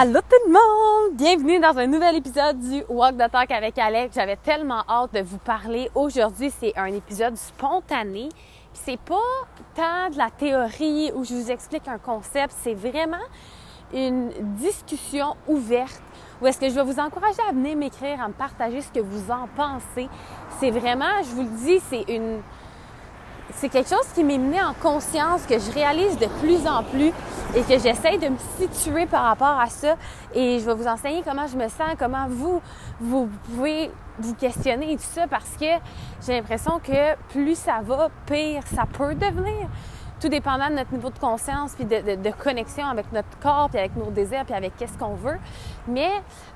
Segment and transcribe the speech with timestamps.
[0.00, 1.16] Allô tout le monde!
[1.16, 4.14] Bienvenue dans un nouvel épisode du Walk the Talk avec Alex.
[4.14, 5.90] J'avais tellement hâte de vous parler.
[5.96, 8.28] Aujourd'hui, c'est un épisode spontané.
[8.72, 9.16] C'est pas
[9.74, 13.16] tant de la théorie où je vous explique un concept, c'est vraiment
[13.92, 16.00] une discussion ouverte
[16.40, 19.00] où est-ce que je vais vous encourager à venir m'écrire, à me partager ce que
[19.00, 20.08] vous en pensez.
[20.60, 22.40] C'est vraiment, je vous le dis, c'est une
[23.54, 27.12] c'est quelque chose qui m'est mené en conscience, que je réalise de plus en plus
[27.54, 29.96] et que j'essaye de me situer par rapport à ça.
[30.34, 32.60] Et je vais vous enseigner comment je me sens, comment vous,
[33.00, 35.66] vous pouvez vous questionner et tout ça parce que
[36.26, 39.68] j'ai l'impression que plus ça va, pire ça peut devenir
[40.20, 43.94] tout dépendant de notre niveau de conscience puis de, connexion avec notre corps puis avec
[43.96, 45.38] nos désirs puis avec qu'est-ce qu'on veut.
[45.86, 46.10] Mais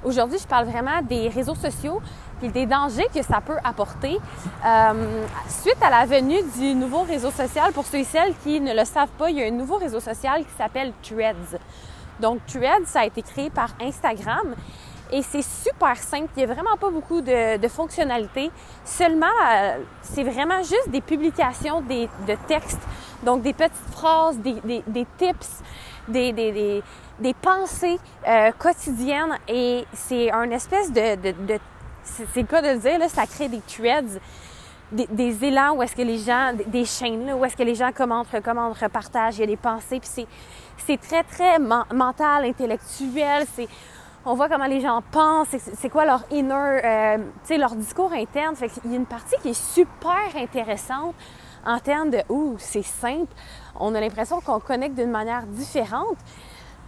[0.04, 2.00] aujourd'hui, je parle vraiment des réseaux sociaux
[2.42, 4.18] puis des dangers que ça peut apporter
[4.66, 7.72] euh, suite à la venue du nouveau réseau social.
[7.72, 10.00] Pour ceux et celles qui ne le savent pas, il y a un nouveau réseau
[10.00, 11.60] social qui s'appelle Threads.
[12.20, 14.56] Donc Threads, ça a été créé par Instagram
[15.12, 16.30] et c'est super simple.
[16.36, 18.50] Il n'y a vraiment pas beaucoup de, fonctionnalités.
[18.84, 22.80] Seulement, euh, c'est vraiment juste des publications des, de textes.
[23.22, 25.62] Donc, des petites phrases, des, des, tips,
[26.08, 26.32] des,
[27.20, 29.38] des pensées euh, quotidiennes.
[29.48, 31.58] Et c'est un espèce de,
[32.04, 34.20] c'est cas de le dire, là, ça crée des threads.
[34.92, 37.92] Des, élans où est-ce que les gens, des, chaînes là, où est-ce que les gens
[37.92, 40.26] commentent, recommandent, repartagent, il y a des pensées, puis
[40.76, 43.68] c'est, très, très mental, intellectuel, c'est,
[44.26, 48.12] on voit comment les gens pensent, c'est quoi leur inner, euh, tu sais, leur discours
[48.12, 48.54] interne.
[48.54, 51.14] Fait y a une partie qui est super intéressante
[51.64, 53.32] en termes de, ouh, c'est simple.
[53.78, 56.18] On a l'impression qu'on connecte d'une manière différente.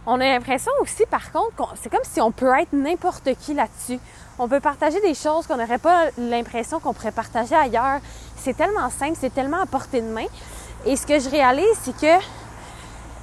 [0.05, 3.99] On a l'impression aussi, par contre, c'est comme si on peut être n'importe qui là-dessus.
[4.37, 7.99] On peut partager des choses qu'on n'aurait pas l'impression qu'on pourrait partager ailleurs.
[8.35, 10.25] C'est tellement simple, c'est tellement à portée de main.
[10.85, 12.15] Et ce que je réalise, c'est que,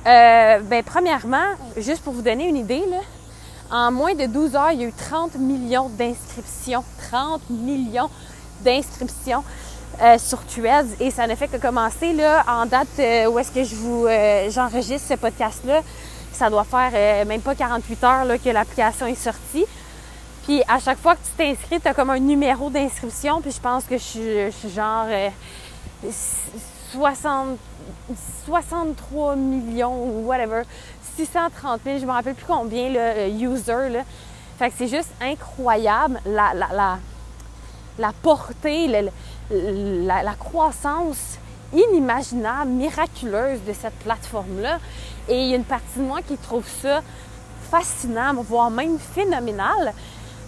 [0.06, 2.82] euh, ben, premièrement, juste pour vous donner une idée,
[3.70, 6.84] en moins de 12 heures, il y a eu 30 millions d'inscriptions.
[7.10, 8.10] 30 millions
[8.62, 9.44] d'inscriptions
[10.00, 10.96] euh, sur Threads.
[11.00, 14.06] Et ça n'a fait que commencer là, en date euh, où est-ce que je vous
[14.06, 15.80] euh, j'enregistre ce podcast-là.
[16.32, 19.66] Ça doit faire même pas 48 heures que l'application est sortie.
[20.44, 23.40] Puis à chaque fois que tu t'inscris, tu as comme un numéro d'inscription.
[23.40, 25.06] Puis je pense que je suis, genre
[26.92, 27.58] 60,
[28.46, 30.62] 63 millions ou whatever.
[31.16, 33.90] 630 000, je me rappelle plus combien, le euh, user.
[33.90, 34.02] Là.
[34.58, 36.98] Fait que c'est juste incroyable la, la,
[37.98, 38.88] la, portée,
[39.50, 41.38] la, croissance
[41.72, 44.78] inimaginable, miraculeuse de cette plateforme-là.
[45.28, 47.02] Et il y a une partie de moi qui trouve ça
[47.70, 49.94] fascinant, voire même phénoménal,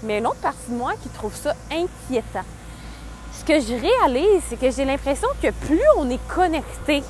[0.04, 2.44] mais une autre partie de moi qui trouve ça inquiétant.
[3.32, 7.03] Ce que je réalise, c'est que j'ai l'impression que plus on est connecté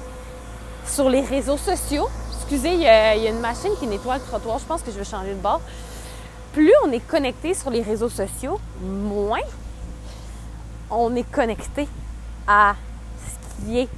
[0.87, 4.59] sur les réseaux sociaux, excusez, il y, a, une machine qui nettoie le trottoir.
[4.59, 5.61] Je pense que je vais changer de bord.
[6.53, 9.41] Plus on est connecté sur les réseaux sociaux, moins
[10.91, 11.89] on est connecté
[12.47, 12.75] à
[13.19, 13.89] ce qui est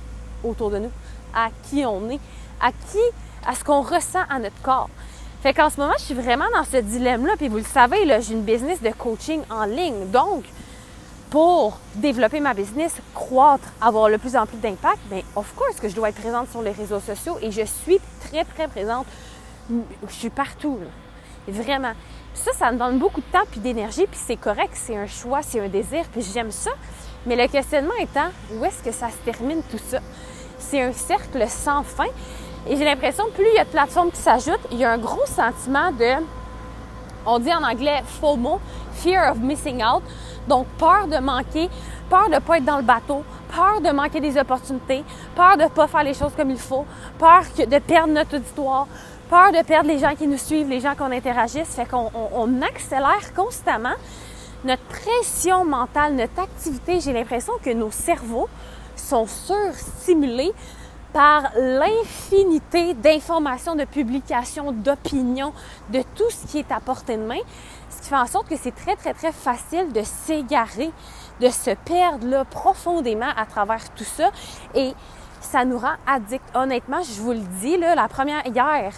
[0.42, 0.90] autour de nous,
[1.34, 2.20] à qui on est,
[2.60, 2.98] à qui,
[3.46, 4.88] à ce qu'on ressent à notre corps.
[5.42, 7.34] Fait qu'en ce moment, je suis vraiment dans ce dilemme-là.
[7.36, 10.10] Puis vous le savez, là, j'ai une business de coaching en ligne.
[10.10, 10.44] Donc,
[11.30, 15.88] pour développer ma business, croître, avoir le plus en plus d'impact, bien, of course que
[15.88, 19.06] je dois être présente sur les réseaux sociaux et je suis très, très présente.
[19.70, 20.78] Je suis partout,
[21.48, 21.92] Vraiment.
[22.34, 25.42] ça, ça me donne beaucoup de temps puis d'énergie, puis c'est correct, c'est un choix,
[25.42, 26.70] c'est un désir, puis j'aime ça.
[27.24, 29.98] Mais le questionnement étant, où est-ce que ça se termine tout ça?
[30.58, 32.06] C'est un cercle sans fin.
[32.68, 34.98] Et j'ai l'impression, plus il y a de plateformes qui s'ajoutent, il y a un
[34.98, 36.24] gros sentiment de,
[37.24, 38.60] on dit en anglais FOMO,
[38.94, 40.02] Fear of Missing Out.
[40.48, 41.68] Donc, peur de manquer,
[42.08, 43.22] peur de ne pas être dans le bateau,
[43.54, 45.04] peur de manquer des opportunités,
[45.34, 46.84] peur de ne pas faire les choses comme il faut,
[47.18, 48.86] peur de perdre notre auditoire,
[49.28, 51.68] peur de perdre les gens qui nous suivent, les gens qu'on interagisse.
[51.68, 53.94] Fait qu'on on, accélère constamment
[54.64, 57.00] notre pression mentale, notre activité.
[57.00, 58.48] J'ai l'impression que nos cerveaux
[58.96, 60.52] sont surstimulés
[61.16, 65.54] par l'infinité d'informations, de publications, d'opinions,
[65.90, 67.40] de tout ce qui est à portée de main,
[67.88, 70.90] ce qui fait en sorte que c'est très, très, très facile de s'égarer
[71.40, 74.30] de se perdre profondément à travers tout ça.
[74.74, 74.92] Et
[75.40, 76.44] ça nous rend addicts.
[76.54, 78.92] Honnêtement, je vous le dis, là, la première hier,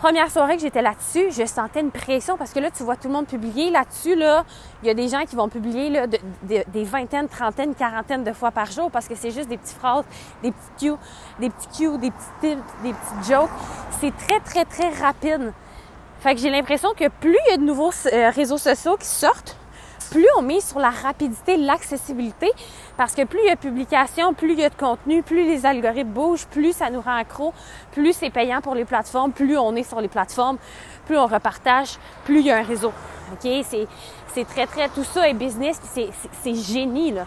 [0.00, 3.08] première soirée que j'étais là-dessus, je sentais une pression parce que là, tu vois tout
[3.08, 4.14] le monde publier là-dessus.
[4.14, 4.46] Là,
[4.82, 6.06] il y a des gens qui vont publier là,
[6.42, 10.06] des vingtaines, trentaines, quarantaines de fois par jour parce que c'est juste des petites phrases,
[10.42, 10.96] des petits cues,
[11.38, 13.50] des petits cues, des petits tips, des petites jokes.
[14.00, 15.52] C'est très, très, très rapide.
[16.20, 19.06] Fait que j'ai l'impression que plus il y a de nouveaux euh, réseaux sociaux qui
[19.06, 19.56] sortent,
[20.10, 22.50] plus on met sur la rapidité, l'accessibilité,
[22.96, 25.44] parce que plus il y a de publications, plus il y a de contenu, plus
[25.44, 27.54] les algorithmes bougent, plus ça nous rend accro,
[27.92, 30.58] plus c'est payant pour les plateformes, plus on est sur les plateformes,
[31.06, 32.92] plus on repartage, plus il y a un réseau.
[33.32, 33.48] OK?
[34.32, 35.80] C'est très, très, tout ça est business,
[36.42, 37.26] c'est génie, là.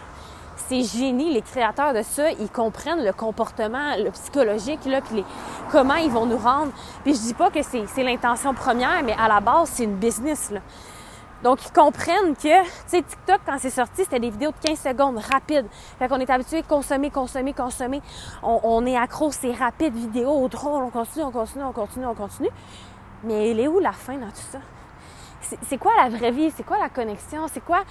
[0.68, 5.24] C'est génie, les créateurs de ça, ils comprennent le comportement, le psychologique, là, les,
[5.70, 6.72] comment ils vont nous rendre.
[7.02, 10.50] Puis je dis pas que c'est l'intention première, mais à la base, c'est une business,
[10.50, 10.60] là.
[11.44, 14.78] Donc, ils comprennent que, tu sais, TikTok, quand c'est sorti, c'était des vidéos de 15
[14.78, 15.66] secondes, rapides.
[15.98, 18.00] Fait qu'on est habitué à consommer, consommer, consommer.
[18.42, 22.48] On, est accro, c'est rapide, vidéo, drôle, on continue, on continue, on continue, on continue.
[23.24, 24.58] Mais elle est où la fin dans tout ça?
[25.68, 26.50] C'est quoi la vraie vie?
[26.56, 27.46] C'est quoi la connexion?
[27.52, 27.84] C'est quoi?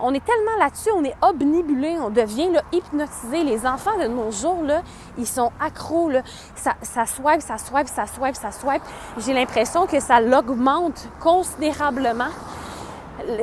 [0.00, 3.44] On est tellement là-dessus, on est obnibulé, on devient là, hypnotisé.
[3.44, 4.82] Les enfants de nos jours, là,
[5.16, 6.10] ils sont accros.
[6.10, 6.22] Là.
[6.56, 8.82] Ça, ça swipe, ça swipe, ça swipe, ça swipe.
[9.18, 12.30] J'ai l'impression que ça l'augmente considérablement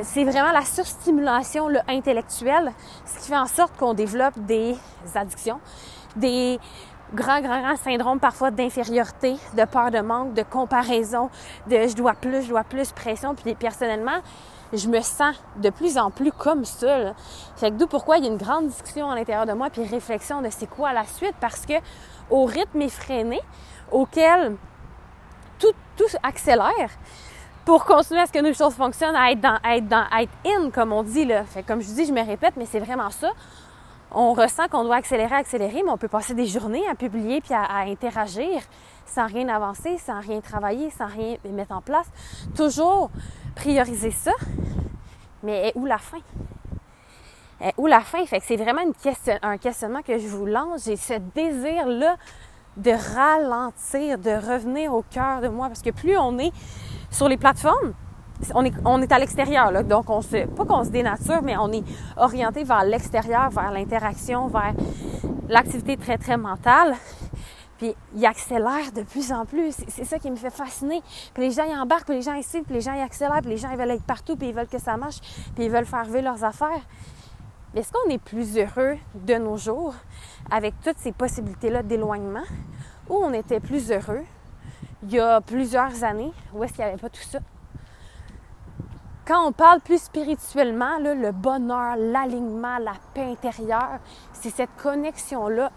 [0.03, 2.71] c'est vraiment la surstimulation le, intellectuelle,
[3.05, 4.75] ce qui fait en sorte qu'on développe des
[5.13, 5.59] addictions,
[6.15, 6.59] des
[7.13, 11.29] grands, grands, grands syndromes parfois d'infériorité, de peur de manque, de comparaison,
[11.67, 13.35] de je dois plus, je dois plus, pression.
[13.35, 14.19] Puis personnellement,
[14.73, 16.97] je me sens de plus en plus comme ça.
[16.97, 17.13] Là.
[17.55, 20.41] Fait d'où pourquoi il y a une grande discussion à l'intérieur de moi, puis réflexion
[20.41, 21.73] de c'est quoi la suite, parce que
[22.29, 23.39] au rythme effréné
[23.91, 24.55] auquel
[25.59, 26.89] tout, tout accélère,
[27.65, 30.69] pour continuer à ce que nos choses fonctionnent, à être dans, être dans, être in,
[30.69, 31.44] comme on dit, là.
[31.45, 33.31] Fait, comme je dis, je me répète, mais c'est vraiment ça.
[34.12, 37.53] On ressent qu'on doit accélérer, accélérer, mais on peut passer des journées à publier puis
[37.53, 38.62] à, interagir
[39.07, 42.07] sans rien avancer, sans rien travailler, sans rien mettre en place.
[42.56, 43.09] Toujours
[43.56, 44.31] prioriser ça.
[45.44, 46.19] Mais où la fin?
[47.77, 48.25] où la fin?
[48.25, 50.85] Fait que c'est vraiment une question, un questionnement que je vous lance.
[50.85, 52.15] J'ai ce désir-là
[52.77, 55.68] de ralentir, de revenir au cœur de moi.
[55.68, 56.51] Parce que plus on est
[57.15, 57.94] sur les plateformes,
[58.53, 61.83] on est, à l'extérieur, donc on se, pas qu'on se dénature, mais on est
[62.17, 64.73] orienté vers l'extérieur, vers l'interaction, vers
[65.47, 66.95] l'activité très, très mentale.
[67.77, 69.73] Puis il accélère de plus en plus.
[69.88, 71.01] C'est ça qui me fait fasciner.
[71.33, 73.41] Puis les gens y embarquent, puis les gens y suivent, puis les gens y accélèrent,
[73.41, 75.21] puis les gens ils veulent être partout, puis ils veulent que ça marche,
[75.56, 76.81] puis ils veulent faire vivre leurs affaires.
[77.73, 79.95] Mais est-ce qu'on est plus heureux de nos jours
[80.51, 82.44] avec toutes ces possibilités-là d'éloignement
[83.09, 84.23] ou on était plus heureux
[85.03, 87.39] il y a plusieurs années où est-ce qu'il n'y avait pas tout ça?
[89.27, 93.97] Quand on parle plus spirituellement, le bonheur, l'alignement, la paix intérieure,
[94.33, 95.71] c'est cette connexion-là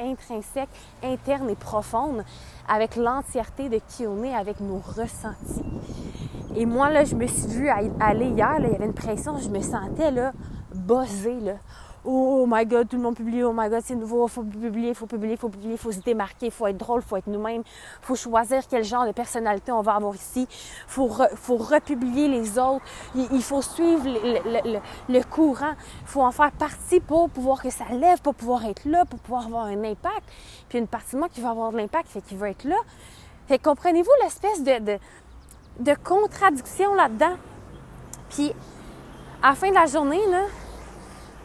[0.00, 0.68] intrinsèque,
[1.04, 2.24] interne et profonde
[2.68, 5.62] avec l'entièreté de qui on est, avec nos ressentis.
[6.56, 9.48] Et moi, là, je me suis vue aller hier, il y avait une pression, je
[9.50, 10.32] me sentais là,
[10.74, 11.54] buzzée, là
[12.04, 15.06] oh my god, tout le monde publie, oh my god, c'est nouveau, faut publier, faut
[15.06, 17.62] publier, faut publier, faut se démarquer, faut être drôle, faut être nous-mêmes,
[18.02, 20.46] faut choisir quel genre de personnalité on va avoir ici,
[20.86, 27.00] faut, faut republier les autres, il, faut suivre le, courant, il faut en faire partie
[27.00, 30.22] pour pouvoir que ça lève, pour pouvoir être là, pour pouvoir avoir un impact.
[30.68, 32.76] Puis une partie de moi qui va avoir de l'impact, fait qu'il veut être là.
[33.48, 34.98] Fait comprenez-vous l'espèce de, de,
[35.80, 37.36] de contradiction là-dedans?
[38.30, 38.52] Puis
[39.42, 40.42] à la fin de la journée, là,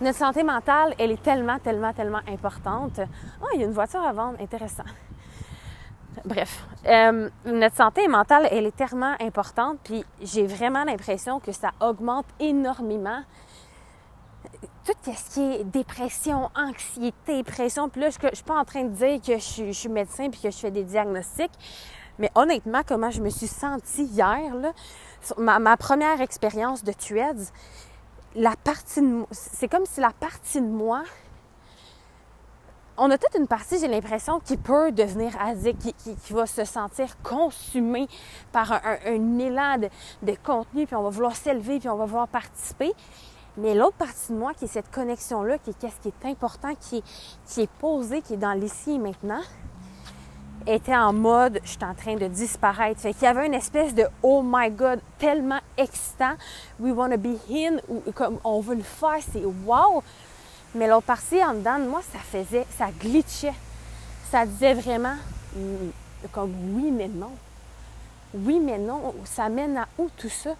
[0.01, 2.99] notre santé mentale, elle est tellement, tellement, tellement importante.
[3.41, 4.83] Oh, il y a une voiture à vendre, intéressant.
[6.23, 11.71] Bref, euh, notre santé mentale, elle est tellement importante, puis j'ai vraiment l'impression que ça
[11.81, 13.21] augmente énormément
[14.85, 17.89] tout ce qui est dépression, anxiété, pression.
[17.89, 20.51] Puis là, je suis pas en train de dire que je, suis médecin puis que
[20.51, 21.51] je fais des diagnostics,
[22.19, 24.71] mais honnêtement, comment je me suis sentie hier, là,
[25.37, 27.51] ma, ma première expérience de TUEDS,
[29.31, 31.03] c'est comme si la partie de moi,
[32.97, 37.21] on a toute une partie, j'ai l'impression, qui peut devenir addict, qui, va se sentir
[37.21, 38.07] consumé
[38.51, 39.77] par un, élan
[40.21, 42.93] de, contenu, puis on va vouloir s'élever, puis on va vouloir participer.
[43.57, 46.73] Mais l'autre partie de moi, qui est cette connexion-là, qui est qu'est-ce qui est important,
[46.75, 47.03] qui est,
[47.47, 49.41] qui posé, qui est dans l'ici et maintenant,
[50.67, 53.01] était en mode je suis en train de disparaître.
[53.01, 56.33] Fait qu'il y avait une espèce de oh my god, tellement excitant,
[56.79, 60.03] we wanna be in, ou comme on veut le faire, c'est wow.
[60.73, 63.53] Mais l'autre partie en dedans de moi, ça faisait, ça glitchait.
[64.29, 65.15] Ça disait vraiment
[65.55, 65.89] mm,
[66.31, 67.31] comme oui mais non.
[68.33, 70.51] Oui mais non, ça mène à où tout ça?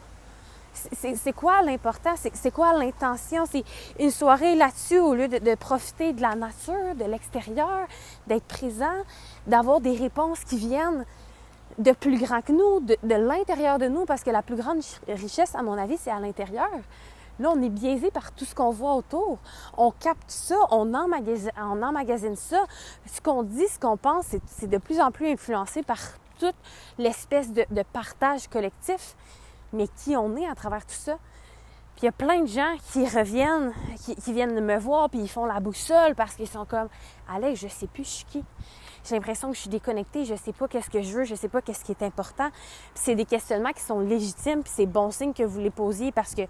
[0.76, 2.14] C'est quoi l'important?
[2.16, 3.46] C'est quoi l'intention?
[3.50, 3.64] C'est
[4.00, 7.88] une soirée là-dessus au lieu de, profiter de la nature, de l'extérieur,
[8.28, 9.04] d'être présent,
[9.48, 11.06] d'avoir des réponses qui viennent
[11.78, 15.56] de plus grand que nous, de, l'intérieur de nous, parce que la plus grande richesse,
[15.56, 16.70] à mon avis, c'est à l'intérieur.
[17.40, 19.40] Là, on est biaisé par tout ce qu'on voit autour.
[19.78, 22.64] On capte ça, on emmagasine, ça.
[23.14, 26.00] Ce qu'on dit, ce qu'on pense, c'est de plus en plus influencé par
[26.40, 26.56] toute
[26.98, 29.16] l'espèce de partage collectif
[29.76, 31.18] mais qui on est à travers tout ça.
[31.96, 35.30] Puis il y a plein de gens qui reviennent, qui, viennent me voir, puis ils
[35.30, 36.90] font la boussole parce qu'ils sont comme
[37.30, 38.44] Allez, je sais plus je suis qui.
[39.06, 41.48] J'ai l'impression que je suis déconnectée, je sais pas qu'est-ce que je veux, je sais
[41.48, 42.50] pas qu'est-ce qui est important.
[42.50, 46.12] Puis c'est des questionnements qui sont légitimes, puis c'est bon signe que vous les posiez
[46.12, 46.42] parce que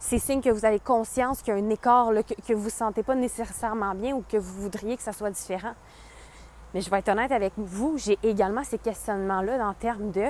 [0.00, 2.10] c'est signe que vous avez conscience qu'il y a un écart,
[2.48, 5.74] que, vous ne sentez pas nécessairement bien ou que vous voudriez que ça soit différent.
[6.72, 10.24] Mais je vais être honnête avec vous, j'ai également ces questionnements-là en termes de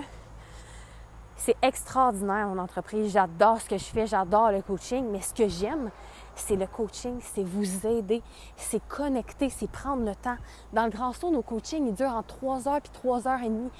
[1.40, 3.12] c'est extraordinaire, mon entreprise.
[3.12, 5.90] J'adore ce que je fais, j'adore le coaching, mais ce que j'aime,
[6.34, 8.22] c'est le coaching, c'est vous aider,
[8.56, 10.36] c'est connecter, c'est prendre le temps.
[10.74, 13.48] Dans le grand saut, nos coachings, ils durent en trois heures puis trois heures et
[13.48, 13.70] demie.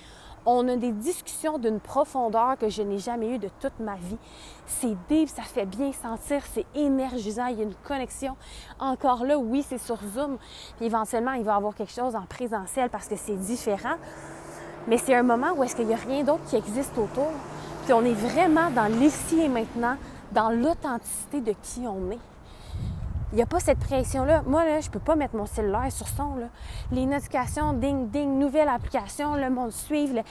[0.47, 4.17] On a des discussions d'une profondeur que je n'ai jamais eue de toute ma vie.
[4.64, 8.38] C'est deep, ça fait bien sentir, c'est énergisant, il y a une connexion.
[8.79, 10.38] Encore là, oui, c'est sur Zoom.
[10.79, 13.97] Puis éventuellement, il va y avoir quelque chose en présentiel parce que c'est différent.
[14.90, 17.30] Mais c'est un moment où est-ce qu'il n'y a rien d'autre qui existe autour.
[17.85, 19.97] Puis on est vraiment dans l'ici et maintenant,
[20.32, 22.18] dans l'authenticité de qui on est.
[23.32, 24.42] Il n'y a pas cette pression-là.
[24.44, 26.35] Moi, là, je ne peux pas mettre mon cellulaire sur son.
[26.35, 26.47] Là.
[26.90, 30.25] Les notifications, ding, ding, nouvelle application, le monde suivre.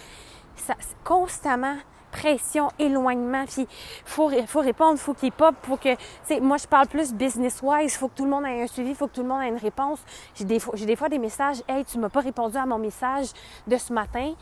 [0.58, 0.74] Ça,
[1.06, 1.78] constamment,
[2.12, 3.68] pression, éloignement, puis
[4.06, 5.96] faut, faut répondre, faut qu'il pop, pour que,
[6.28, 9.08] tu moi je parle plus business-wise, faut que tout le monde ait un suivi, faut
[9.08, 10.00] que tout le monde ait une réponse.
[10.36, 13.28] J'ai des, fois des messages, hey, tu m'as pas répondu à mon message
[13.68, 14.34] de ce matin.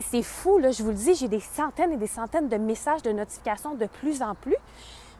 [0.00, 3.02] C'est fou, là, je vous le dis, j'ai des centaines et des centaines de messages
[3.02, 4.56] de notifications de plus en plus.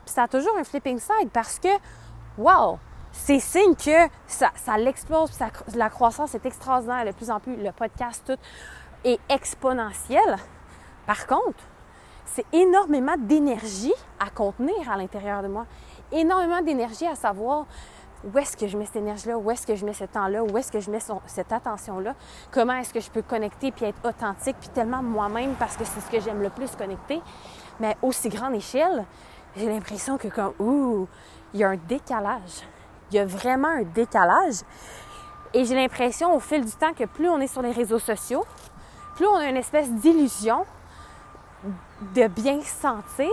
[0.04, 1.68] Puis ça a toujours un flipping side parce que,
[2.38, 2.78] wow,
[3.12, 5.30] c'est signe que ça, ça l'explose,
[5.74, 8.38] la croissance est extraordinaire de plus en plus, le podcast, tout
[9.04, 10.36] est exponentiel.
[11.08, 11.64] Par contre,
[12.26, 15.64] c'est énormément d'énergie à contenir à l'intérieur de moi.
[16.12, 17.64] Énormément d'énergie à savoir
[18.22, 20.58] où est-ce que je mets cette énergie-là, où est-ce que je mets ce temps-là, où
[20.58, 22.14] est-ce que je mets cette attention-là,
[22.50, 26.00] comment est-ce que je peux connecter puis être authentique puis tellement moi-même parce que c'est
[26.00, 27.22] ce que j'aime le plus connecter.
[27.80, 29.06] Mais aussi grande échelle,
[29.56, 31.08] j'ai l'impression que comme, ouh,
[31.54, 32.66] il y a un décalage.
[33.10, 34.56] Il y a vraiment un décalage.
[35.54, 38.44] Et j'ai l'impression au fil du temps que plus on est sur les réseaux sociaux,
[39.16, 40.66] plus on a une espèce d'illusion
[42.00, 43.32] de bien sentir,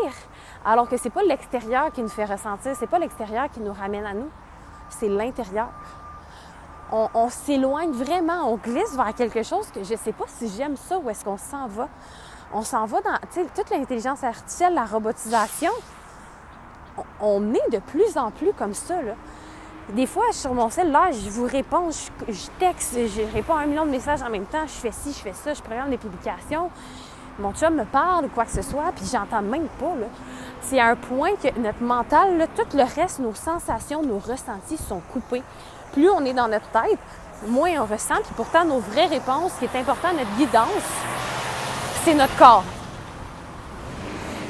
[0.63, 4.05] alors que c'est pas l'extérieur qui nous fait ressentir, c'est pas l'extérieur qui nous ramène
[4.05, 4.29] à nous,
[4.89, 5.69] c'est l'intérieur.
[6.91, 10.97] On, s'éloigne vraiment, on glisse vers quelque chose que je sais pas si j'aime ça
[10.99, 11.89] ou est-ce qu'on s'en va.
[12.53, 13.17] On s'en va dans
[13.55, 15.71] toute l'intelligence artificielle, la robotisation.
[17.19, 18.95] On, est de plus en plus comme ça.
[19.89, 23.65] Des fois, sur mon cellulaire, je vous réponds, je, je, texte, je réponds à un
[23.65, 25.97] million de messages en même temps, je fais ci, je fais ça, je programme des
[25.97, 26.69] publications
[27.39, 29.93] mon chum me parle ou quoi que ce soit, puis j'entends même pas.
[30.61, 35.01] C'est à un point que notre mental, tout le reste, nos sensations, nos ressentis sont
[35.11, 35.43] coupés.
[35.93, 36.99] Plus on est dans notre tête,
[37.47, 38.15] moins on ressent.
[38.23, 40.69] Puis pourtant, nos vraies réponses, ce qui est important, notre guidance,
[42.03, 42.63] c'est notre corps.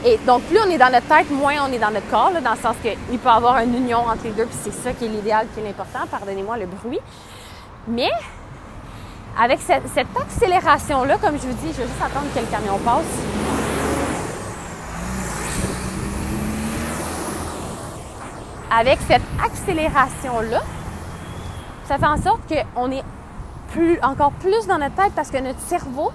[0.06, 2.52] Et donc, plus on est dans notre tête, moins on est dans notre corps, dans
[2.52, 5.06] le sens qu'il peut y avoir une union entre les deux, puis c'est ça qui
[5.06, 6.06] est l'idéal, qui est l'important.
[6.12, 7.00] Pardonnez-moi le bruit.
[7.88, 8.12] Mais
[9.38, 13.04] avec cette, accélération-là, comme je vous dis, je vais juste attendre que le camion passe.
[18.72, 20.62] Avec cette accélération-là,
[21.86, 23.04] ça fait en sorte qu'on est
[23.72, 26.12] plus, encore plus dans notre tête parce que notre cerveau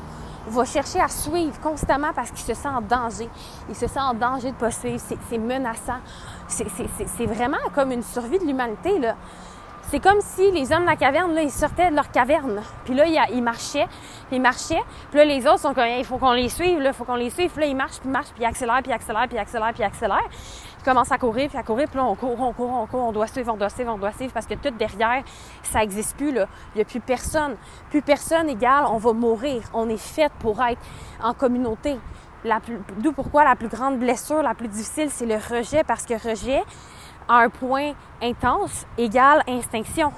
[0.48, 3.28] va chercher à suivre constamment parce qu'il se sent en danger.
[3.68, 5.00] Il se sent en danger de ne pas suivre.
[5.28, 6.00] C'est menaçant.
[6.48, 8.98] C'est vraiment comme une survie de l'humanité.
[9.90, 12.62] C'est comme si les hommes de la caverne, là, ils sortaient de leur caverne.
[12.84, 13.88] Puis là, ils marchaient,
[14.28, 14.82] puis ils marchaient.
[15.10, 17.16] Puis là, les autres sont comme, il faut qu'on les suive, là, il faut qu'on
[17.16, 17.50] les suive.
[17.50, 19.40] Puis là, ils marchent, puis ils marchent, puis ils accélèrent, puis ils accélèrent, puis ils
[19.40, 20.28] accélèrent, puis ils accélèrent.
[20.78, 23.02] Ils commencent à courir, puis à courir, puis là, on court, on court, on court,
[23.02, 25.24] on doit suivre, on doit suivre, on doit suivre, parce que tout derrière,
[25.64, 26.28] ça n'existe plus.
[26.28, 27.56] Il n'y a plus personne.
[27.90, 29.60] Plus personne égale, on va mourir.
[29.74, 30.80] On est fait pour être
[31.20, 31.98] en communauté.
[32.98, 36.62] D'où pourquoi la plus grande blessure, la plus difficile, c'est le rejet, parce que rejet,
[37.30, 40.12] à un point intense égale extinction.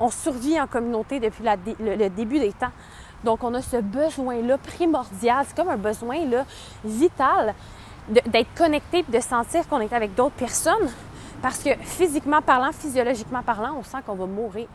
[0.00, 2.72] On survit en communauté depuis le, début des temps.
[3.22, 6.44] Donc, on a ce besoin-là primordial, c'est comme un besoin là,
[6.84, 7.54] vital
[8.08, 10.90] d'être connecté et de sentir qu'on est avec d'autres personnes.
[11.40, 14.66] Parce que physiquement parlant, physiologiquement parlant, on sent qu'on va mourir.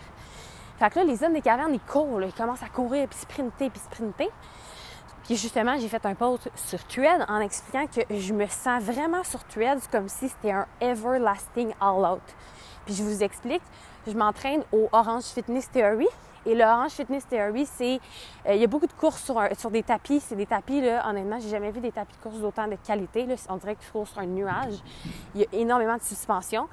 [0.80, 3.70] Fait que là, les hommes des cavernes, ils courent, ils commencent à courir, puis sprinter,
[3.70, 4.30] puis sprinter.
[5.26, 9.24] Puis justement, j'ai fait un post sur Thread en expliquant que je me sens vraiment
[9.24, 12.22] sur Thread comme si c'était un everlasting all-out.
[12.86, 13.64] Puis je vous explique,
[14.06, 16.08] je m'entraîne au Orange Fitness Theory.
[16.46, 18.00] Et le Orange Fitness Theory, c'est.
[18.48, 20.20] Euh, il y a beaucoup de courses sur, sur des tapis.
[20.20, 23.26] C'est des tapis, là, honnêtement, j'ai jamais vu des tapis de course d'autant de qualité.
[23.26, 23.34] Là.
[23.50, 24.76] On dirait que tu cours sur un nuage.
[25.34, 26.68] Il y a énormément de suspension.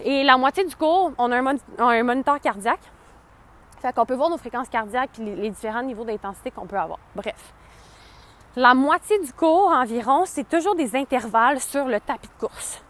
[0.00, 2.92] Et la moitié du cours, on a un, un moniteur cardiaque.
[3.80, 6.98] Fait qu'on peut voir nos fréquences cardiaques et les différents niveaux d'intensité qu'on peut avoir.
[7.14, 7.54] Bref.
[8.58, 12.82] La moitié du cours environ, c'est toujours des intervalles sur le tapis de course.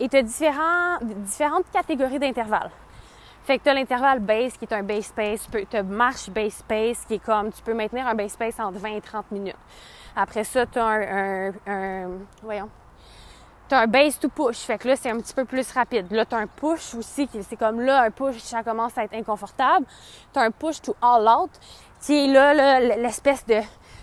[0.00, 2.72] Et tu as différents, différentes catégories d'intervalles.
[3.44, 6.64] Fait que tu as l'intervalle base qui est un base pace, tu as marche base
[6.66, 9.56] pace qui est comme tu peux maintenir un base pace entre 20 et 30 minutes.
[10.16, 12.08] Après ça, tu as un, un,
[12.42, 12.68] voyons.
[13.68, 16.10] Tu as un base to push, fait que là c'est un petit peu plus rapide.
[16.10, 19.04] Là tu as un push aussi qui c'est comme là un push ça commence à
[19.04, 19.86] être inconfortable.
[20.32, 21.50] Tu as un push to all out
[22.00, 23.60] qui est là l'espèce de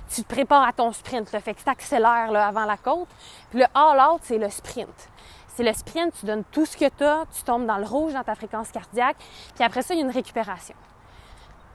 [0.10, 3.10] tu te prépares à ton sprint, là, fait que tu accélères avant la côte.
[3.50, 5.10] Puis le all out c'est le sprint.
[5.48, 8.14] C'est le sprint, tu donnes tout ce que tu as, tu tombes dans le rouge
[8.14, 9.18] dans ta fréquence cardiaque,
[9.56, 10.76] puis après ça, il y a une récupération.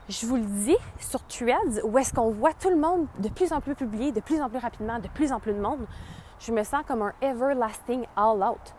[0.09, 3.51] Je vous le dis, sur Threads, où est-ce qu'on voit tout le monde de plus
[3.51, 5.85] en plus publier, de plus en plus rapidement, de plus en plus de monde,
[6.39, 8.73] je me sens comme un everlasting all-out.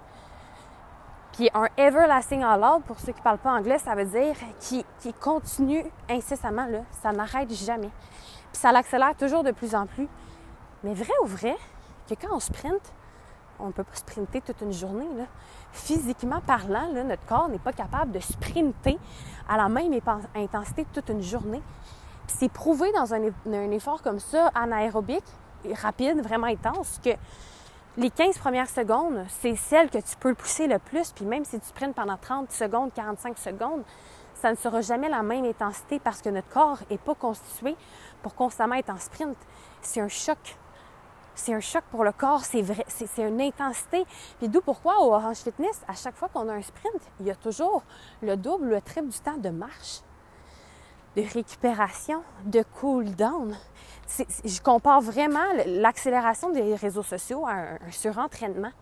[1.33, 4.85] Puis un everlasting all-out, pour ceux qui ne parlent pas anglais, ça veut dire qui,
[5.01, 7.91] qui continue incessamment, là, ça n'arrête jamais.
[8.57, 10.09] Puis ça l'accélère toujours de plus en plus.
[10.83, 11.55] Mais vrai ou vrai
[12.09, 12.81] que quand on sprint,
[13.59, 15.07] on ne peut pas sprinter toute une journée.
[15.73, 18.99] Physiquement parlant, notre corps n'est pas capable de sprinter
[19.47, 19.93] à la même
[20.35, 21.61] intensité toute une journée.
[22.29, 25.27] c'est prouvé dans un, effort comme ça, anaérobique,
[25.83, 27.11] rapide, vraiment intense, que
[27.99, 31.13] les 15 premières secondes, c'est celle que tu peux pousser le plus.
[31.13, 33.83] Puis même si tu sprintes pendant 30 secondes, 45 secondes,
[34.41, 37.77] ça ne sera jamais la même intensité parce que notre corps n'est pas constitué
[38.23, 39.37] pour constamment être en sprint.
[39.83, 40.57] C'est un choc
[41.37, 44.05] c'est un choc pour le corps, c'est vrai, c'est une intensité.
[44.39, 47.31] Puis d'où pourquoi au Orange Fitness, à chaque fois qu'on a un sprint, il y
[47.31, 47.83] a toujours
[48.23, 50.01] le double, le triple du temps de marche,
[51.15, 53.55] de récupération, de cool down.
[54.45, 58.73] je compare vraiment l'accélération des réseaux sociaux à un, surentraînement,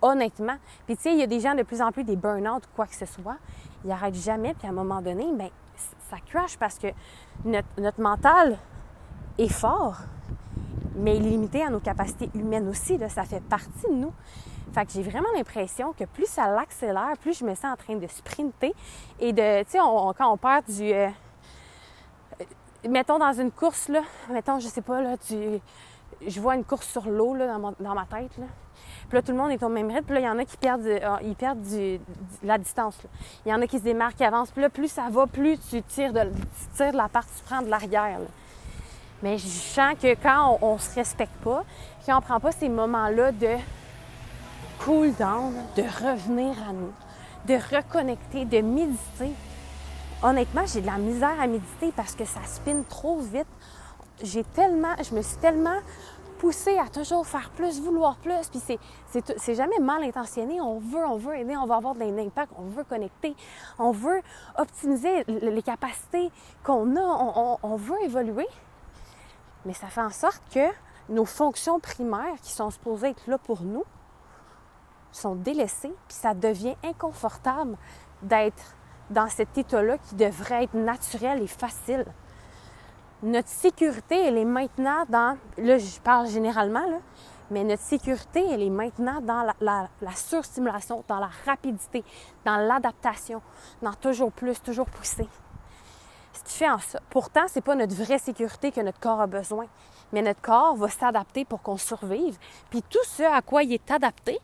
[0.00, 0.56] honnêtement.
[0.86, 2.76] Puis tu sais, il y a des gens de plus en plus des burn-out ou
[2.76, 3.36] quoi que ce soit.
[3.84, 5.50] Ils n'arrêtent jamais, puis à un moment donné, bien,
[6.10, 6.88] ça crash parce que
[7.44, 8.58] notre, mental
[9.38, 9.98] est fort,
[10.96, 12.98] mais limité à nos capacités humaines aussi.
[13.08, 14.12] Ça fait partie de nous.
[14.72, 17.96] Fait que j'ai vraiment l'impression que plus ça l'accélère, plus je me sens en train
[17.96, 18.72] de sprinter
[19.18, 21.08] et de, tu quand on perd du, euh,
[22.88, 27.08] mettons dans une course là, mettons, je sais pas là, je vois une course sur
[27.08, 28.38] l'eau dans, ma tête.
[29.10, 30.04] Puis là, tout le monde est au même rythme.
[30.04, 32.00] Puis là, il y en a qui perdent, euh, du,
[32.44, 32.96] la distance.
[33.44, 34.52] Il y en a qui se démarquent, qui avancent.
[34.52, 36.30] Puis là, plus ça va, plus tu tires de,
[36.96, 38.20] la part, tu prends de l'arrière.
[39.20, 41.64] Mais je sens que quand on, ne se respecte pas,
[42.06, 43.56] quand on prend pas ces moments-là de
[44.84, 46.92] cool down, de revenir à nous,
[47.48, 49.32] de reconnecter, de méditer.
[50.22, 53.48] Honnêtement, j'ai de la misère à méditer parce que ça spinne trop vite.
[54.22, 55.78] J'ai tellement, je me suis tellement
[56.40, 58.48] poussée à toujours faire plus, vouloir plus.
[58.48, 58.78] Puis
[59.36, 60.58] c'est jamais mal intentionné.
[60.60, 63.36] On veut, on veut aider, on va avoir de l'impact, on veut connecter,
[63.78, 64.22] on veut
[64.56, 66.30] optimiser les capacités
[66.64, 68.46] qu'on a, on, on veut évoluer.
[69.66, 70.66] Mais ça fait en sorte que
[71.10, 73.84] nos fonctions primaires qui sont supposées être là pour nous
[75.12, 77.76] sont délaissées, puis ça devient inconfortable
[78.22, 78.76] d'être
[79.10, 82.06] dans cet état-là qui devrait être naturel et facile.
[83.22, 86.98] Notre sécurité, elle est maintenant dans, là je parle généralement, là,
[87.50, 92.04] mais notre sécurité, elle est maintenant dans la, la surstimulation, dans la rapidité,
[92.44, 93.42] dans l'adaptation,
[93.82, 95.28] dans toujours plus, toujours pousser.
[96.32, 97.00] Ce qui fait en ça.
[97.10, 99.66] Pourtant, c'est pas notre vraie sécurité que notre corps a besoin.
[100.12, 102.38] Mais notre corps va s'adapter pour qu'on survive.
[102.70, 104.38] Puis tout ce à quoi il est adapté,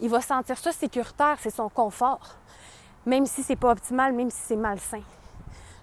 [0.00, 2.36] il va sentir ça sécuritaire, c'est son confort.
[3.06, 5.02] Même si c'est pas optimal, même si c'est malsain.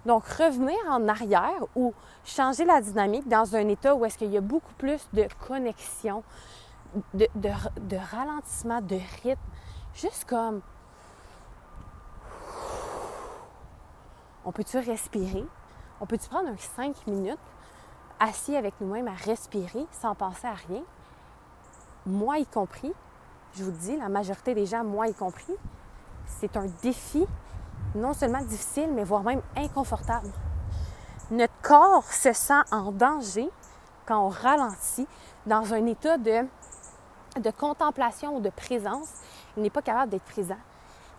[0.05, 4.37] Donc, revenir en arrière ou changer la dynamique dans un état où est-ce qu'il y
[4.37, 6.23] a beaucoup plus de connexion,
[7.13, 7.27] de,
[8.11, 9.41] ralentissement, de rythme,
[9.93, 10.61] juste comme
[14.47, 15.43] On peut-tu respirer?
[15.99, 17.39] On peut-tu prendre un 5 minutes
[18.19, 20.83] assis avec nous-mêmes à respirer sans penser à rien?
[22.05, 22.93] Moi y compris,
[23.55, 25.55] je vous dis, la majorité des gens, moi y compris,
[26.27, 27.25] c'est un défi
[27.95, 30.29] non seulement difficile, mais voire même inconfortable.
[31.31, 33.49] Notre corps se sent en danger
[34.05, 35.07] quand on ralentit
[35.45, 36.45] dans un état de,
[37.41, 39.09] de contemplation ou de présence.
[39.57, 40.57] Il n'est pas capable d'être présent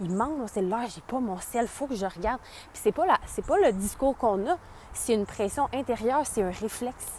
[0.00, 2.40] il manque mon cellulaire, j'ai pas mon sel, faut que je regarde.
[2.72, 4.56] Puis c'est pas c'est pas le discours qu'on a,
[4.92, 7.12] c'est une pression intérieure, c'est un réflexe.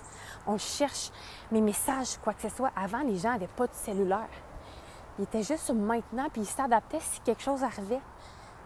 [0.45, 1.11] on cherche
[1.51, 2.71] mes messages, quoi que ce soit.
[2.75, 4.29] Avant, les gens n'avaient pas de cellulaire.
[5.19, 8.01] Ils étaient juste maintenant, puis ils s'adaptaient si quelque chose arrivait.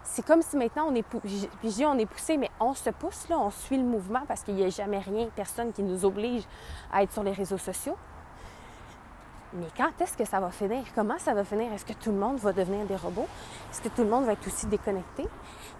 [0.03, 3.39] C'est comme si maintenant on est puis on est poussé, mais on se pousse, là,
[3.39, 6.43] on suit le mouvement parce qu'il n'y a jamais rien, personne qui nous oblige
[6.91, 7.95] à être sur les réseaux sociaux.
[9.53, 10.83] Mais quand est-ce que ça va finir?
[10.95, 11.71] Comment ça va finir?
[11.73, 13.27] Est-ce que tout le monde va devenir des robots?
[13.69, 15.27] Est-ce que tout le monde va être aussi déconnecté?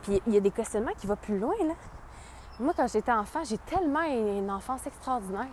[0.04, 1.74] Puis il y a des questionnements qui vont plus loin, là.
[2.60, 5.48] Moi, quand j'étais enfant, j'ai tellement une enfance extraordinaire.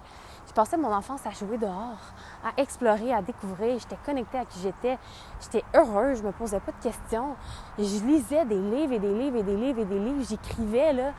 [0.49, 1.99] Je passais mon enfance à jouer dehors,
[2.43, 3.79] à explorer, à découvrir.
[3.79, 4.99] J'étais connectée à qui j'étais.
[5.41, 7.37] J'étais heureuse, je me posais pas de questions.
[7.79, 10.25] Je lisais des livres et des livres et des livres et des livres.
[10.27, 11.13] J'écrivais là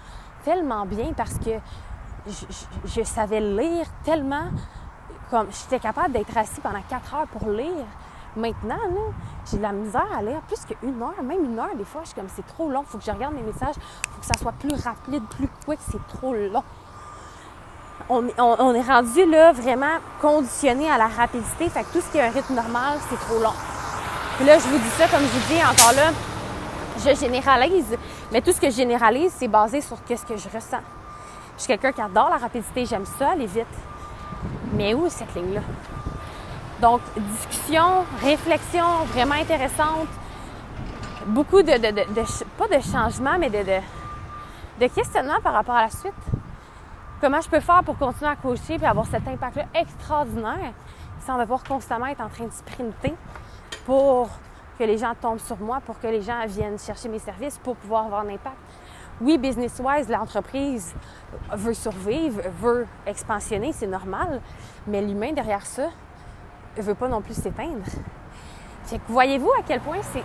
[0.43, 1.51] tellement bien parce que
[2.85, 4.49] je, savais lire tellement
[5.29, 7.85] comme j'étais capable d'être assis pendant quatre heures pour lire.
[8.35, 8.77] Maintenant,
[9.45, 12.01] j'ai de la misère à lire plus qu'une heure, même une heure des fois.
[12.01, 14.19] Je suis comme c'est trop long, il faut que je regarde mes messages, il faut
[14.21, 16.63] que ça soit plus rapide, plus quick, c'est trop long.
[18.11, 18.25] On,
[18.73, 22.31] est rendu là vraiment conditionné à la rapidité, fait que tout ce qui est un
[22.31, 23.53] rythme normal, c'est trop long.
[24.37, 26.11] Puis là, je vous dis ça, comme je vous dis encore là,
[26.97, 27.97] je généralise,
[28.31, 30.81] mais tout ce que je généralise, c'est basé sur ce que je ressens.
[31.55, 33.67] Je suis quelqu'un qui adore la rapidité, j'aime ça aller vite.
[34.73, 35.61] Mais où cette ligne-là?
[36.81, 40.07] Donc, discussion, réflexion vraiment intéressante.
[41.25, 41.73] Beaucoup de,
[42.57, 43.63] pas de changement, mais de,
[44.79, 46.13] de, questionnement par rapport à la suite.
[47.21, 50.73] Comment je peux faire pour continuer à coacher et avoir cet impact-là extraordinaire?
[51.25, 53.13] Sans devoir constamment être en train de sprinter
[53.85, 54.29] pour
[54.77, 57.75] que les gens tombent sur moi, pour que les gens viennent chercher mes services, pour
[57.75, 58.55] pouvoir avoir un impact
[59.21, 60.95] oui, business-wise, l'entreprise
[61.51, 64.41] veut survivre, veut expansionner, c'est normal,
[64.87, 65.89] mais l'humain derrière ça
[66.77, 67.83] ne veut pas non plus s'éteindre.
[68.85, 70.23] Fait que voyez-vous à quel point c'est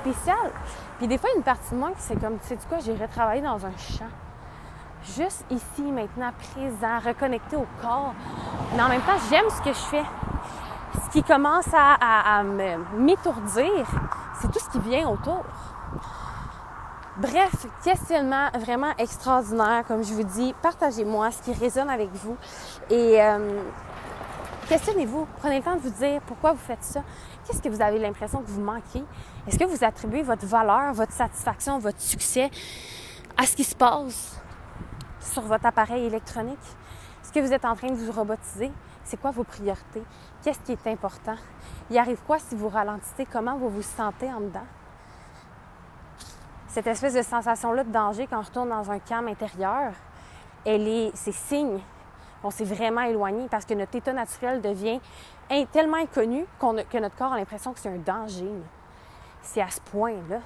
[0.00, 0.50] spécial.
[0.98, 3.42] Puis des fois, une partie de moi qui c'est comme, tu sais quoi, j'irais travailler
[3.42, 4.10] dans un champ.
[5.04, 8.14] Juste ici, maintenant, présent, reconnecté au corps.
[8.74, 10.04] Mais en même temps, j'aime ce que je fais.
[11.04, 13.86] Ce qui commence à, à m'étourdir,
[14.40, 15.44] c'est tout ce qui vient autour.
[17.16, 20.54] Bref, questionnement vraiment extraordinaire, comme je vous dis.
[20.62, 22.36] Partagez-moi ce qui résonne avec vous.
[22.88, 23.62] Et euh,
[24.68, 25.26] questionnez-vous.
[25.38, 27.02] Prenez le temps de vous dire pourquoi vous faites ça.
[27.44, 29.04] Qu'est-ce que vous avez l'impression que vous manquez?
[29.46, 32.50] Est-ce que vous attribuez votre valeur, votre satisfaction, votre succès
[33.36, 34.41] à ce qui se passe?
[35.22, 36.58] Sur votre appareil électronique?
[37.22, 38.70] Est-ce que vous êtes en train de vous robotiser?
[39.04, 40.02] C'est quoi vos priorités?
[40.42, 41.36] Qu'est-ce qui est important?
[41.90, 43.26] Il arrive quoi si vous ralentissez?
[43.26, 44.66] Comment vous vous sentez en dedans?
[46.72, 49.92] cette espèce de sensation-là de danger quand on retourne dans un camp intérieur,
[50.64, 51.78] elle est, c'est signe
[52.40, 54.98] qu'on s'est vraiment éloigné parce que notre état naturel devient
[55.70, 58.50] tellement inconnu que notre corps a l'impression que c'est un danger.
[59.42, 60.40] C'est à ce point-là.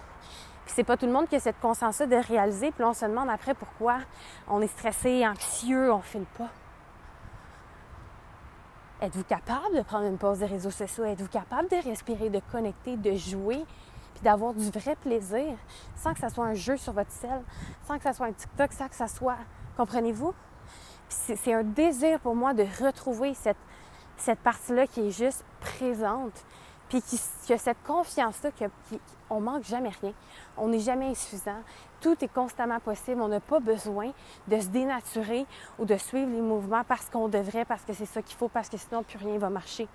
[0.66, 2.72] Puis c'est pas tout le monde qui a cette conscience-là de réaliser.
[2.72, 3.98] Puis on se demande après pourquoi
[4.48, 6.50] on est stressé, anxieux, on file pas.
[9.00, 11.04] Êtes-vous capable de prendre une pause des réseaux sociaux?
[11.04, 13.64] Êtes-vous capable de respirer, de connecter, de jouer,
[14.14, 15.56] puis d'avoir du vrai plaisir,
[15.94, 17.42] sans que ça soit un jeu sur votre selle,
[17.86, 19.36] sans que ça soit un TikTok, sans que ça soit...
[19.76, 20.34] Comprenez-vous?
[21.08, 23.56] c'est un désir pour moi de retrouver cette,
[24.16, 26.44] cette partie-là qui est juste présente,
[26.88, 28.50] puis qui, a cette confiance-là
[29.28, 30.12] qu'on manque jamais rien.
[30.56, 31.62] On n'est jamais insuffisant.
[32.00, 33.20] Tout est constamment possible.
[33.20, 34.12] On n'a pas besoin
[34.46, 35.46] de se dénaturer
[35.78, 38.68] ou de suivre les mouvements parce qu'on devrait, parce que c'est ça qu'il faut, parce
[38.68, 39.88] que sinon plus rien va marcher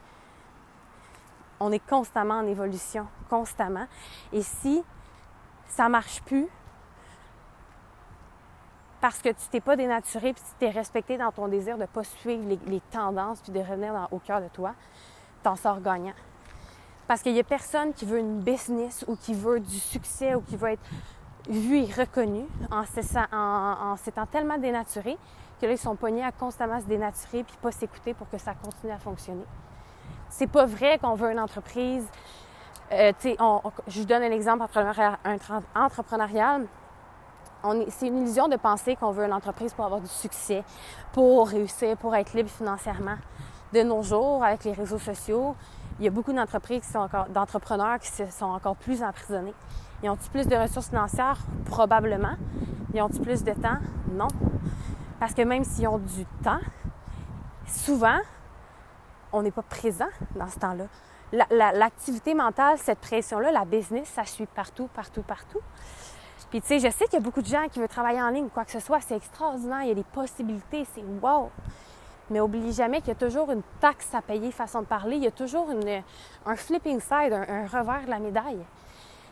[1.62, 3.86] on est constamment en évolution, constamment.
[4.34, 4.84] Et si
[5.68, 6.48] ça marche plus,
[9.00, 11.88] parce que tu t'es pas dénaturé puis tu t'es respecté dans ton désir de ne
[11.88, 14.74] pas suivre les, tendances puis de revenir au cœur de toi,
[15.44, 16.14] t'en sors gagnant.
[17.12, 20.40] Parce qu'il n'y a personne qui veut une business ou qui veut du succès ou
[20.40, 20.90] qui veut être
[21.50, 25.18] vu et reconnu en s'étant tellement dénaturé
[25.60, 28.54] que là, ils sont pognés à constamment se dénaturer puis pas s'écouter pour que ça
[28.54, 29.44] continue à fonctionner.
[30.30, 32.08] C'est pas vrai qu'on veut une entreprise.
[32.94, 34.64] Euh, je vous donne un exemple
[35.76, 36.66] entrepreneurial.
[37.90, 40.64] C'est une illusion de penser qu'on veut une entreprise pour avoir du succès,
[41.12, 43.18] pour réussir, pour être libre financièrement.
[43.74, 45.58] De nos jours, avec les réseaux sociaux,
[46.02, 49.54] il y a beaucoup d'entreprises qui sont encore, d'entrepreneurs qui sont encore plus emprisonnés.
[50.02, 51.38] Ils ont-ils plus de ressources financières?
[51.66, 52.38] Probablement.
[52.96, 53.78] Ils ont-ils plus de temps?
[54.12, 54.28] Non.
[55.20, 56.60] Parce que même s'ils ont du temps,
[57.68, 58.18] souvent,
[59.32, 60.86] on n'est pas présent dans ce temps-là.
[61.72, 65.62] L'activité mentale, cette pression-là, la business, ça suit partout, partout, partout.
[66.50, 68.30] Puis, tu sais, je sais qu'il y a beaucoup de gens qui veulent travailler en
[68.30, 71.52] ligne, quoi que ce soit, c'est extraordinaire, il y a des possibilités, c'est wow!
[72.32, 75.24] Mais oublie jamais qu'il y a toujours une taxe à payer, façon de parler, il
[75.24, 75.70] y a toujours
[76.46, 78.66] un flipping side, un, revers de la médaille.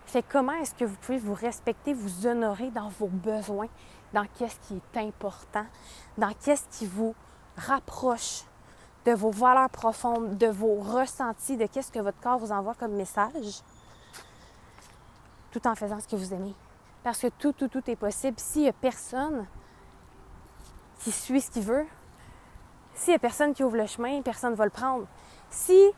[0.05, 3.69] Fait comment est-ce que vous pouvez vous respecter, vous honorer dans vos besoins,
[4.13, 5.65] dans qu'est-ce qui est important,
[6.17, 7.15] dans qu'est-ce qui vous
[7.55, 8.43] rapproche
[9.05, 12.95] de vos valeurs profondes, de vos ressentis, de qu'est-ce que votre corps vous envoie comme
[12.95, 13.62] message,
[15.51, 16.53] tout en faisant ce que vous aimez.
[17.01, 18.38] Parce que tout, tout, tout est possible.
[18.39, 19.47] S'il n'y a personne
[20.99, 21.88] qui suit ce qu'il veut,
[22.99, 25.07] s'il n'y a personne qui ouvre le chemin, personne ne va le prendre.
[25.49, 25.89] Si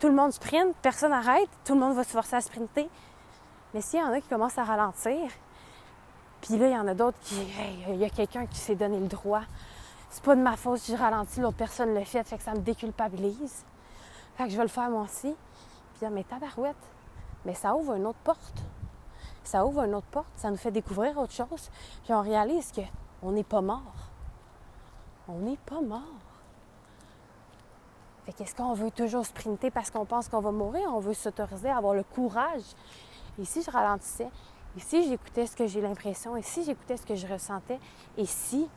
[0.00, 2.88] tout le monde sprint, personne n'arrête, tout le monde va se forcer à sprinter.
[3.74, 5.30] Mais s'il y en a qui commencent à ralentir,
[6.40, 7.36] puis là, il y en a d'autres qui.
[7.88, 9.42] il y a quelqu'un qui s'est donné le droit.
[10.08, 12.60] C'est pas de ma faute si je ralentis, l'autre personne le fait, fait ça me
[12.60, 13.64] déculpabilise.
[14.36, 15.34] Fait que je vais le faire moi aussi.
[15.92, 16.74] Puis dire, mais tabarouette,
[17.44, 18.62] mais ça ouvre une autre porte.
[19.44, 21.70] Ça ouvre une autre porte, ça nous fait découvrir autre chose.
[22.04, 24.10] Puis on réalise qu'on n'est pas mort.
[25.28, 26.25] On n'est pas mort.
[28.26, 30.82] Fait qu'est-ce qu'on veut toujours sprinter parce qu'on pense qu'on va mourir?
[30.92, 32.64] On veut s'autoriser à avoir le courage.
[33.44, 34.28] Si je ralentissais,
[34.78, 37.78] si j'écoutais ce que j'ai l'impression, et si j'écoutais ce que je ressentais,
[38.16, 38.68] et si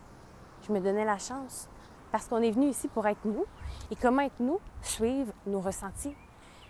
[0.68, 1.68] je me donnais la chance,
[2.12, 3.46] parce qu'on est venu ici pour être nous,
[3.90, 6.16] et comment être nous, suivre nos ressentis.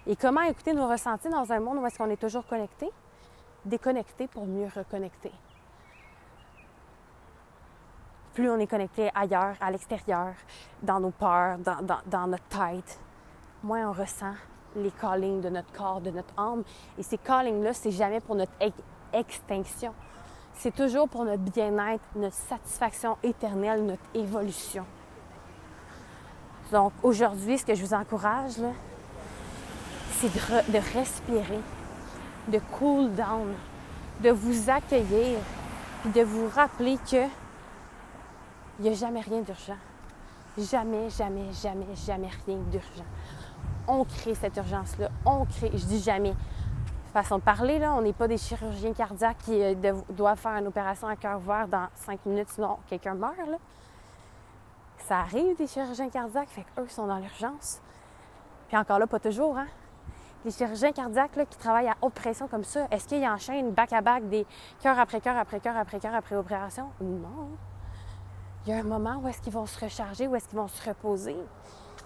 [0.07, 2.89] Et comment écouter nos ressentis dans un monde où est-ce qu'on est toujours connecté?
[3.65, 5.31] Déconnecté pour mieux reconnecter.
[8.39, 10.33] Plus on est connecté ailleurs, à l'extérieur,
[10.81, 12.97] dans nos peurs, dans, dans notre tête,
[13.61, 14.33] moins on ressent
[14.77, 16.63] les callings de notre corps, de notre âme.
[16.97, 18.53] Et ces callings-là, c'est jamais pour notre
[19.11, 19.93] extinction.
[20.53, 24.85] C'est toujours pour notre bien-être, notre satisfaction éternelle, notre évolution.
[26.71, 28.53] Donc aujourd'hui, ce que je vous encourage,
[30.11, 31.59] c'est de, de, respirer,
[32.47, 33.53] de cool down,
[34.21, 35.39] de vous accueillir,
[36.03, 37.27] puis de vous rappeler que
[38.79, 39.77] il n'y a jamais rien d'urgent.
[40.57, 43.05] Jamais, jamais, jamais, jamais rien d'urgent.
[43.87, 45.09] On crée cette urgence-là.
[45.25, 46.33] On crée, je dis jamais,
[47.13, 49.73] façon de parler, là, on n'est pas des chirurgiens cardiaques qui euh,
[50.09, 53.37] doivent faire une opération à cœur ouvert dans cinq minutes, sinon quelqu'un meurt.
[53.37, 53.57] Là.
[54.99, 57.81] Ça arrive des chirurgiens cardiaques, fait qu'eux sont dans l'urgence.
[58.67, 59.67] Puis encore là, pas toujours, hein?
[60.45, 64.29] Les chirurgiens cardiaques là, qui travaillent à haute pression comme ça, est-ce qu'ils enchaînent back-à-back
[64.29, 64.45] des
[64.79, 66.89] cœur après cœur après cœur après cœur après opération?
[67.01, 67.49] Non.
[68.69, 70.67] Il y a un moment où est-ce qu'ils vont se recharger, où est-ce qu'ils vont
[70.67, 71.35] se reposer?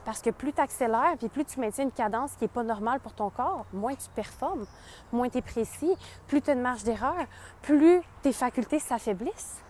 [0.05, 3.01] Parce que plus tu accélères, puis plus tu maintiens une cadence qui n'est pas normale
[3.01, 4.65] pour ton corps, moins tu performes,
[5.11, 5.93] moins tu es précis,
[6.25, 7.25] plus tu as une marge d'erreur,
[7.63, 9.61] plus tes facultés s'affaiblissent.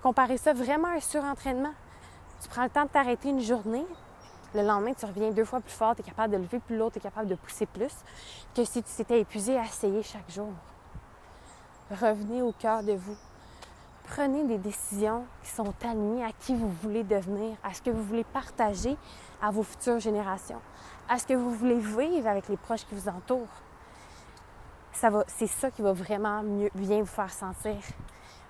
[0.00, 1.74] Comparer ça vraiment à un surentraînement.
[2.40, 3.84] Tu prends le temps de t'arrêter une journée,
[4.54, 6.92] le lendemain, tu reviens deux fois plus fort, tu es capable de lever plus lourd,
[6.92, 7.96] tu es capable de pousser plus
[8.54, 10.52] que si tu t'étais épuisé à essayer chaque jour.
[11.90, 13.16] Revenez au cœur de vous
[14.04, 18.02] prenez des décisions qui sont alignées à qui vous voulez devenir, à ce que vous
[18.02, 18.96] voulez partager
[19.42, 20.60] à vos futures générations,
[21.08, 23.62] à ce que vous voulez vivre avec les proches qui vous entourent.
[24.92, 27.76] Ça va, c'est ça qui va vraiment mieux, bien vous faire sentir.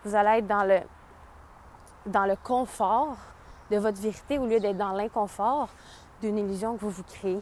[0.05, 0.81] Vous allez être dans le,
[2.07, 3.17] dans le confort
[3.71, 5.69] de votre vérité au lieu d'être dans l'inconfort
[6.21, 7.40] d'une illusion que vous vous créez.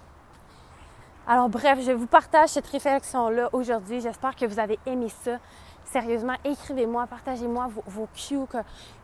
[1.26, 4.00] Alors bref, je vous partage cette réflexion-là aujourd'hui.
[4.00, 5.38] J'espère que vous avez aimé ça
[5.92, 8.46] sérieusement, écrivez-moi, partagez-moi vos, vos cues,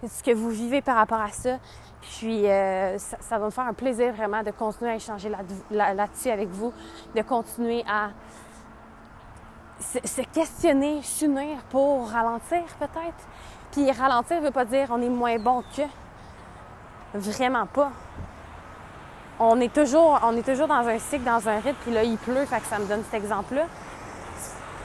[0.08, 1.58] ce que vous vivez par rapport à ça.
[2.00, 5.30] Puis euh, ça, va me faire un plaisir vraiment de continuer à échanger
[5.70, 6.72] là-dessus avec vous,
[7.14, 8.10] de continuer à
[9.80, 13.28] se, questionner, s'unir pour ralentir peut-être.
[13.72, 15.82] Puis ralentir ne veut pas dire on est moins bon que.
[17.14, 17.90] Vraiment pas.
[19.40, 22.18] On est toujours, on est toujours dans un cycle, dans un rythme, puis là, il
[22.18, 23.66] pleut, fait que ça me donne cet exemple-là.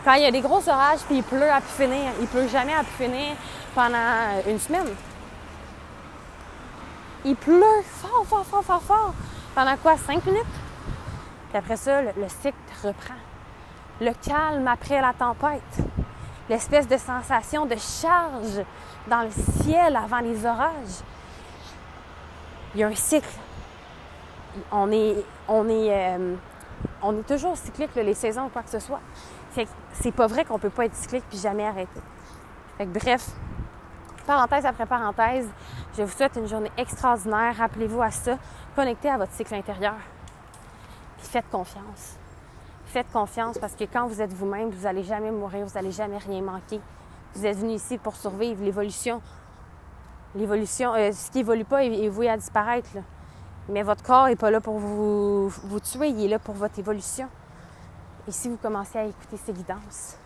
[0.04, 2.48] Quand il y a des gros orages puis il pleut à pu finir, il pleut
[2.48, 3.36] jamais à pu finir
[3.74, 3.98] pendant
[4.48, 4.88] une semaine.
[7.24, 9.14] Il pleut fort, fort, fort, fort, fort.
[9.56, 9.96] Pendant quoi?
[9.98, 10.44] Cinq minutes?
[11.50, 13.14] Puis après ça, le, cycle reprend.
[14.02, 15.62] Le calme après la tempête.
[16.50, 18.62] L'espèce de sensation de charge
[19.08, 19.32] dans le
[19.64, 21.00] ciel avant les orages.
[22.76, 23.30] Il y a un cycle.
[24.70, 25.16] On est,
[25.48, 26.36] on est, euh,
[27.02, 29.00] on est toujours cyclique, les saisons ou quoi que ce soit
[29.94, 32.02] c'est pas vrai qu'on peut pas être cyclique puis jamais arrêter.
[32.78, 33.30] Fait bref,
[34.26, 35.48] parenthèse après parenthèse,
[35.98, 37.56] je vous souhaite une journée extraordinaire.
[37.56, 38.38] Rappelez-vous à ça.
[38.76, 39.96] Connectez à votre cycle intérieur.
[41.18, 42.18] Puis faites confiance.
[42.86, 46.18] Faites confiance parce que quand vous êtes vous-même, vous n'allez jamais mourir, vous n'allez jamais
[46.18, 46.80] rien manquer.
[47.36, 49.22] Vous êtes venu ici pour survivre l'évolution.
[50.36, 52.90] L'évolution, euh, ce qui évolue pas est, voué à disparaître.
[53.70, 57.30] Mais votre corps n'est pas là pour vous tuer, il est là pour votre évolution.
[58.28, 60.18] Et si vous commencez à écouter ces guidances,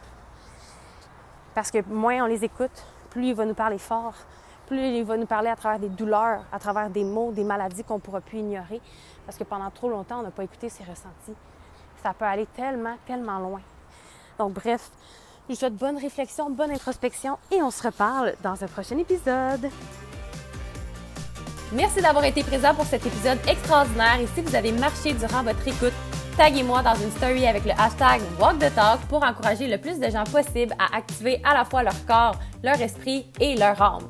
[1.55, 4.13] parce que moins on les écoute, plus il va nous parler fort,
[4.67, 7.83] plus il va nous parler à travers des douleurs, à travers des mots, des maladies
[7.83, 8.81] qu'on ne pourra plus ignorer,
[9.25, 11.35] parce que pendant trop longtemps, on n'a pas écouté ses ressentis.
[12.03, 13.61] Ça peut aller tellement, tellement loin.
[14.37, 14.91] Donc bref,
[15.47, 19.69] je vous souhaite bonne réflexion, bonne introspection et on se reparle dans un prochain épisode.
[21.73, 25.67] Merci d'avoir été présent pour cet épisode extraordinaire et si vous avez marché durant votre
[25.67, 25.93] écoute,
[26.37, 30.07] taguez-moi dans une story avec le hashtag Walk the Talk pour encourager le plus de
[30.07, 34.07] gens possible à activer à la fois leur corps, leur esprit et leur âme.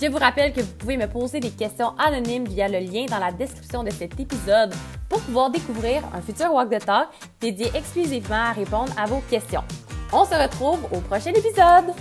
[0.00, 3.18] Je vous rappelle que vous pouvez me poser des questions anonymes via le lien dans
[3.18, 4.72] la description de cet épisode
[5.08, 7.08] pour pouvoir découvrir un futur Walk the Talk
[7.40, 9.64] dédié exclusivement à répondre à vos questions.
[10.12, 11.92] On se retrouve au prochain épisode!